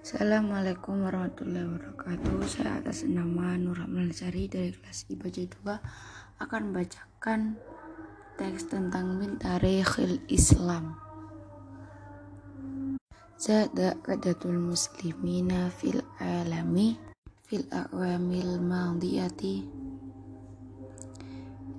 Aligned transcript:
Assalamualaikum 0.00 1.04
warahmatullahi 1.04 1.76
wabarakatuh. 1.76 2.40
Saya 2.48 2.80
atas 2.80 3.04
nama 3.04 3.60
Nur 3.60 3.84
Sari 4.16 4.48
dari 4.48 4.72
kelas 4.72 5.04
IPA 5.12 5.52
2 5.60 6.40
akan 6.40 6.60
membacakan 6.72 7.60
teks 8.40 8.72
tentang 8.72 9.20
min 9.20 9.36
tarikhil 9.36 10.24
Islam. 10.32 10.96
Zada 13.36 13.92
qadatul 14.00 14.56
muslimina 14.56 15.68
fil 15.68 16.00
alami 16.16 16.96
fil 17.44 17.68
aqwamil 17.68 18.56
madiyati 18.56 19.68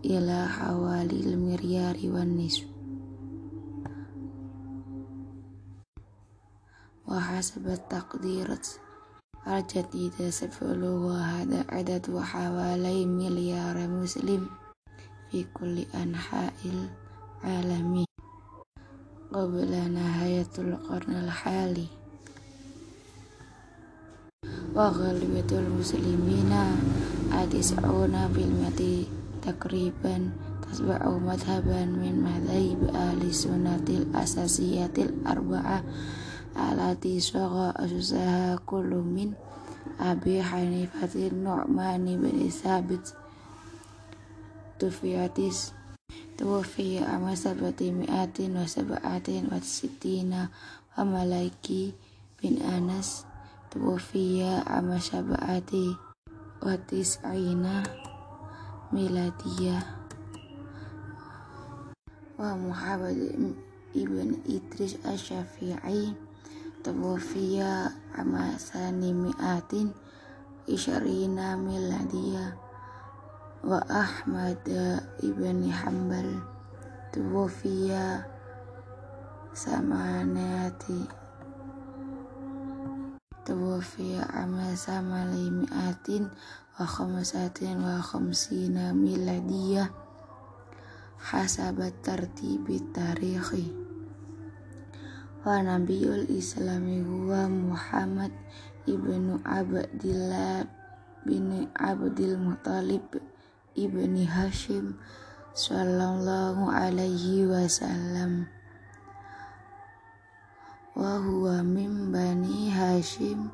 ila 0.05 0.45
hawalil 0.45 1.41
miryari 1.41 2.05
wan 2.05 2.37
nisf 2.37 2.70
وحسب 7.31 7.67
التقديرات 7.67 8.67
الجديدة 9.47 10.29
سيبلغ 10.29 11.15
هذا 11.15 11.65
عدد 11.69 12.03
حوالي 12.19 13.05
مليار 13.05 13.87
مسلم 13.87 14.51
في 15.31 15.47
كل 15.55 15.87
أنحاء 15.95 16.53
العالم. 16.67 18.03
قبل 19.31 19.71
نهاية 19.95 20.53
القرن 20.59 21.13
الحالي. 21.23 21.87
وغالبية 24.75 25.51
المسلمين 25.51 26.51
تسعون 27.51 28.15
بالمئة 28.35 28.81
تقريبا 29.41 30.15
تتبع 30.61 30.99
مذهبا 31.09 31.81
من 31.85 32.13
مذاهب 32.27 32.81
أهل 32.95 33.21
السنة 33.23 33.87
الأساسية 33.87 34.95
الأربعة. 34.97 35.83
Alati 36.55 37.21
syaqa 37.21 37.75
asusaha 37.75 38.57
kullu 38.65 39.03
min 39.03 39.35
Abi 40.01 40.41
Hanifatin 40.41 41.43
Nu'man 41.43 42.05
bin 42.05 42.37
Sabit 42.51 43.13
Tufiatis 44.81 45.73
Tuwafiya 46.37 47.05
ama 47.13 47.37
sabati 47.37 47.93
mi'atin 47.93 48.57
wa 48.57 48.65
sab'atin 48.65 49.53
wa 49.53 49.61
sitina 49.61 50.49
wa 50.97 51.05
malaiki 51.05 51.93
bin 52.41 52.57
Anas 52.65 53.29
Tuwafiya 53.69 54.65
ama 54.65 54.97
sab'ati 54.97 55.93
wa 56.65 56.73
tis'ina 56.81 57.85
Tuwfiya 66.81 67.93
amasani 68.17 69.13
mi'atin 69.13 69.93
isyarina 70.65 71.53
miladiyah 71.53 72.57
wa 73.61 73.79
Ahmad 73.85 74.65
ibn 75.21 75.69
Hanbal. 75.69 76.41
Tuwfiya 77.13 78.25
samanati 79.53 81.21
tuwfiya 83.43 84.23
amasama 84.31 85.27
mi'atin 85.27 86.29
wa 86.79 86.85
khamsatin 86.87 87.83
wa 87.83 87.99
khamsina 87.99 88.95
miladiyah 88.95 89.91
hasabat 91.19 91.99
tartibi 91.99 92.79
tarikhi 92.95 93.90
wa 95.41 95.57
nabiyul 95.57 96.29
islami 96.29 97.01
huwa 97.01 97.49
Muhammad 97.49 98.29
ibnu 98.85 99.41
Abdillah 99.41 100.69
bin 101.25 101.65
Abdul 101.73 102.37
Muttalib 102.37 103.17
ibni 103.73 104.29
Hashim 104.29 105.01
sallallahu 105.57 106.69
alaihi 106.69 107.49
wasallam. 107.49 108.49
Wa 110.93 111.17
huwa 111.17 111.65
min 111.65 112.13
bani 112.13 112.69
Hashim 112.69 113.49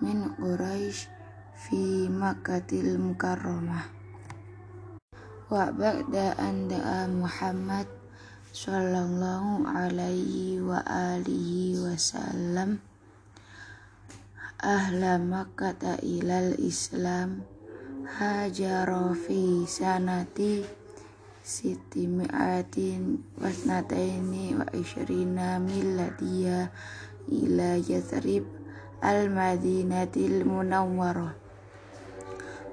min 0.00 0.32
Quraisy 0.40 1.12
fi 1.52 2.08
Makkatil 2.08 2.96
Mukarramah. 2.96 3.92
Wa 5.52 5.68
ba'da 5.68 6.36
an 6.40 6.68
da'a 6.68 7.08
Muhammad 7.12 7.95
sallallahu 8.56 9.68
alaihi 9.68 10.64
wa 10.64 10.80
alihi 10.80 11.76
wasallam. 11.76 12.80
Ahla 14.56 15.20
makkah 15.20 16.00
ilal 16.00 16.56
islam. 16.56 17.44
Hajara 18.16 19.12
fi 19.12 19.68
sanati 19.68 20.64
siti 21.44 22.08
mi'atin 22.08 23.20
wasnataini 23.36 24.56
wa 24.56 24.64
ishrina 24.72 25.60
milladiyah 25.60 26.72
ila 27.28 27.76
yathrib 27.76 28.48
al 29.04 29.28
madinatil 29.28 30.48
munawwarah. 30.48 31.36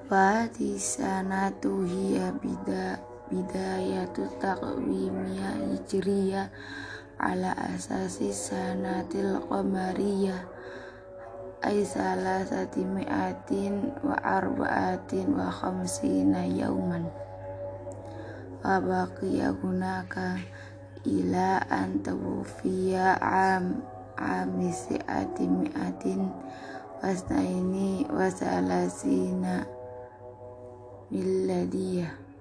Wa 0.08 0.48
sanatu 0.80 1.84
hiya 1.84 2.32
bida 2.40 3.13
bidayatu 3.34 4.30
taqwimiyah 4.38 5.74
hijriyah 5.74 6.54
ala 7.18 7.58
asasi 7.74 8.30
sanatil 8.30 9.42
qamariyah. 9.50 10.46
Ay 11.64 11.82
salasati 11.88 12.84
mi'atin 12.86 13.96
wa 14.04 14.20
arba'atin 14.22 15.32
wa 15.34 15.48
khamsina 15.50 16.46
yauman. 16.46 17.08
Wa 18.62 18.84
baqiya 18.84 19.56
gunaka 19.58 20.38
ila 21.08 21.64
an 21.72 22.04
tawfiya 22.04 23.16
am 23.24 23.80
amisiati 24.20 25.48
mi'atin 25.48 26.30
wasnaini 27.00 28.12
wa 28.12 28.28
salasina 28.28 29.64
milladiyah 31.12 32.33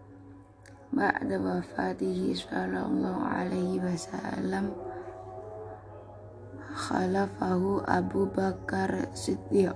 ba'da 0.92 1.40
wafatihi 1.40 2.36
sallallahu 2.36 3.24
alaihi 3.24 3.80
wasallam 3.80 4.76
khalafahu 6.72 7.80
Abu 7.88 8.28
Bakar 8.28 9.08
Siddiq. 9.16 9.72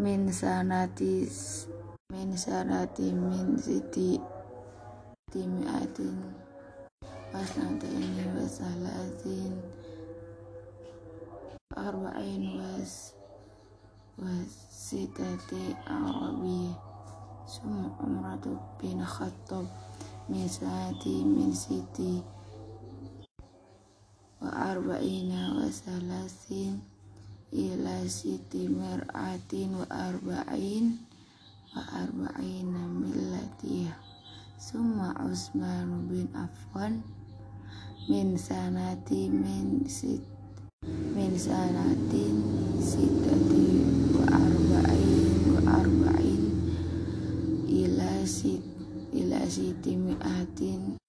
Min 0.00 0.32
sanati 0.32 1.28
min 2.08 2.32
sanati 2.32 3.12
min 3.12 3.60
siti 3.60 4.16
timiatin 5.28 6.16
wasnataini 7.30 8.24
wasalasin 8.34 9.60
arba'in 11.76 12.56
was 12.56 13.12
wasitati 14.16 15.76
arabiyah 15.86 16.89
umratu 17.98 18.54
bin 18.78 19.02
khattab 19.02 19.66
min 20.30 20.46
saati 20.46 21.26
min 21.26 21.50
siti 21.50 22.22
wa 24.38 24.54
arba'ina 24.70 25.58
wa 25.58 25.66
salasin 25.66 26.78
ila 27.50 28.06
siti 28.06 28.70
mir'atin 28.70 29.74
wa 29.74 29.86
arba'in 29.90 31.02
wa 31.74 31.82
arba'ina 32.06 32.82
millatiyah. 32.86 33.98
Summa 34.54 35.10
Utsman 35.26 36.06
bin 36.06 36.30
Affan 36.36 37.02
min 38.06 38.38
sanati 38.38 39.26
min 39.26 39.82
sit 39.90 40.22
min 41.16 41.34
sanatin 41.34 42.36
sitati 42.78 43.66
wa 44.14 44.24
arba'in 44.30 45.32
wa 45.52 45.60
arba'in 45.80 46.42
ila 47.70 48.24
sit 48.28 48.60
ila 49.16 49.40
mi'atin 50.20 51.00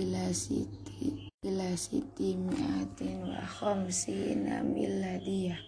ila 0.00 0.32
siti 0.32 1.28
ila 1.44 1.76
siti 1.76 2.32
mi'atin 2.40 3.28
wa 3.28 3.44
khamsina 3.44 4.64
miladiyah 4.64 5.60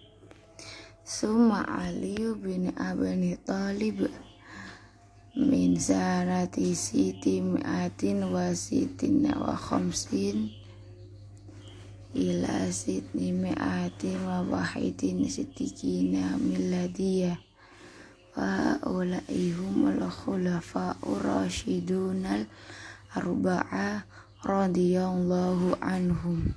Suma 1.05 1.61
Ali 1.69 2.17
bin 2.41 2.73
Abi 2.73 3.37
Talib 3.45 4.09
min 5.37 5.77
sanati 5.77 6.73
siti 6.73 7.45
mi'atin 7.45 8.25
wa 8.33 8.57
sitin 8.57 9.29
wa 9.37 9.53
khamsin 9.53 10.49
ila 12.17 12.73
siti 12.73 13.29
mi'atin 13.29 14.17
wa 14.25 14.41
wahidin 14.49 15.29
sitikina 15.29 16.41
miladiyah 16.41 17.37
humul 18.39 19.99
khulafa'ur 20.07 21.19
rasyidunal 21.19 22.47
arba'a 23.11 24.07
radhiyallahu 24.47 25.75
anhum 25.83 26.55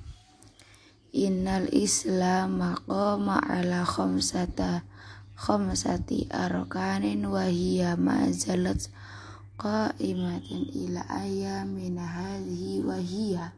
innal 1.11 1.67
islam 1.75 2.79
qama 2.87 3.43
ala 3.43 3.83
khamsata 3.83 4.87
khamsati 5.35 6.31
arkanin 6.31 7.27
wa 7.27 7.51
hiya 7.51 7.99
ma 7.99 8.31
zalat 8.31 8.87
qa'imatan 9.59 10.63
ila 10.71 11.03
ayamin 11.11 11.99
hadhihi 11.99 12.79
wa 12.81 12.95
hiya 12.95 13.51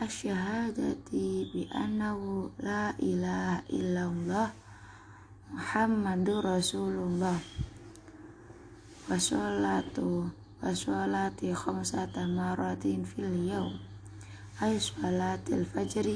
asyhadati 0.00 1.52
bi 1.52 1.68
annahu 1.70 2.50
la 2.58 2.96
ilaha 2.98 3.62
illallah 3.68 4.50
محمد 5.52 6.30
رسول 6.30 6.96
الله 6.96 7.38
وصلات 9.10 9.96
وصلات 10.64 11.40
خمسة 11.52 12.14
مرات 12.16 12.82
في 12.82 13.18
اليوم 13.18 13.74
أي 14.62 14.80
صلاة 14.80 15.44
الفجر 15.52 16.08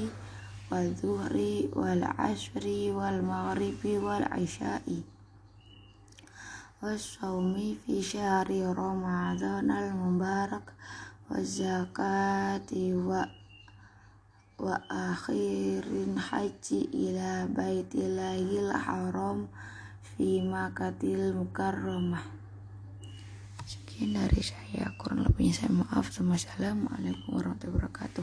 والظهر 0.71 1.35
والعشر 1.77 2.65
والمغرب 2.97 3.83
والعشاء 3.85 4.85
والصوم 6.81 7.77
في 7.85 8.01
شهر 8.01 8.49
رمضان 8.73 9.69
المبارك 9.71 10.65
والزكاة 11.29 12.71
و... 12.73 13.09
wa 14.57 14.73
akhirin 14.89 16.17
haji 16.17 16.89
ila 16.89 17.45
baitillahil 17.45 18.73
haram 18.73 19.45
fi 20.01 20.41
makatil 20.41 21.37
mukarramah. 21.37 22.25
Sekian 23.67 24.17
dari 24.17 24.41
saya. 24.41 24.89
Kurang 24.97 25.21
lebihnya 25.21 25.61
saya 25.61 25.71
maaf. 25.77 26.09
Assalamualaikum 26.09 27.37
warahmatullahi 27.37 27.77
wabarakatuh 27.77 28.15